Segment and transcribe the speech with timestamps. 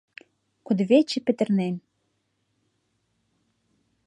[0.65, 1.75] Кудывече петырнен.